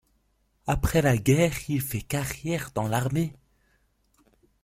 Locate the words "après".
0.65-1.03